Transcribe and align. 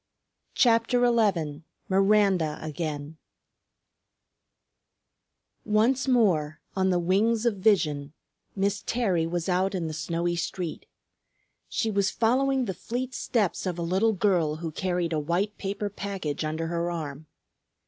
CHAPTER 0.55 1.05
XI 1.05 1.61
MIRANDA 1.87 2.57
AGAIN 2.59 3.17
Once 5.63 6.07
more, 6.07 6.59
on 6.75 6.89
the 6.89 6.97
wings 6.97 7.45
of 7.45 7.57
vision, 7.57 8.13
Miss 8.55 8.81
Terry 8.83 9.27
was 9.27 9.47
out 9.47 9.75
in 9.75 9.85
the 9.85 9.93
snowy 9.93 10.37
street. 10.37 10.87
She 11.69 11.91
was 11.91 12.09
following 12.09 12.65
the 12.65 12.73
fleet 12.73 13.13
steps 13.13 13.67
of 13.67 13.77
a 13.77 13.83
little 13.83 14.13
girl 14.13 14.55
who 14.55 14.71
carried 14.71 15.13
a 15.13 15.19
white 15.19 15.55
paper 15.59 15.87
package 15.87 16.43
under 16.43 16.65
her 16.65 16.89
arm. 16.89 17.27